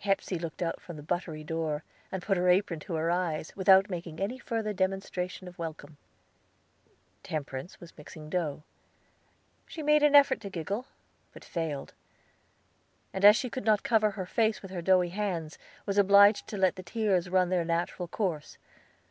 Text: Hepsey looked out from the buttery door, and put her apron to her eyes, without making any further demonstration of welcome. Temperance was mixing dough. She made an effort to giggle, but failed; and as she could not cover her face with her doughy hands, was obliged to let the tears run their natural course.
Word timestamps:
Hepsey 0.00 0.38
looked 0.38 0.60
out 0.60 0.78
from 0.78 0.96
the 0.98 1.02
buttery 1.02 1.42
door, 1.42 1.84
and 2.12 2.22
put 2.22 2.36
her 2.36 2.50
apron 2.50 2.80
to 2.80 2.96
her 2.96 3.10
eyes, 3.10 3.50
without 3.56 3.88
making 3.88 4.20
any 4.20 4.38
further 4.38 4.74
demonstration 4.74 5.48
of 5.48 5.58
welcome. 5.58 5.96
Temperance 7.22 7.80
was 7.80 7.96
mixing 7.96 8.28
dough. 8.28 8.62
She 9.66 9.82
made 9.82 10.02
an 10.02 10.14
effort 10.14 10.38
to 10.42 10.50
giggle, 10.50 10.84
but 11.32 11.46
failed; 11.46 11.94
and 13.14 13.24
as 13.24 13.36
she 13.36 13.48
could 13.48 13.64
not 13.64 13.82
cover 13.82 14.10
her 14.10 14.26
face 14.26 14.60
with 14.60 14.70
her 14.70 14.82
doughy 14.82 15.08
hands, 15.12 15.56
was 15.86 15.96
obliged 15.96 16.46
to 16.48 16.58
let 16.58 16.76
the 16.76 16.82
tears 16.82 17.30
run 17.30 17.48
their 17.48 17.64
natural 17.64 18.06
course. 18.06 18.58